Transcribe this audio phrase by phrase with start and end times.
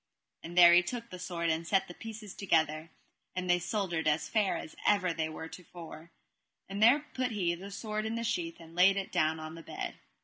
[0.41, 2.89] And there he took the sword, and set the pieces together,
[3.35, 6.09] and they soldered as fair as ever they were to fore;
[6.67, 9.61] and there put he the sword in the sheath, and laid it down on the
[9.61, 9.99] bed.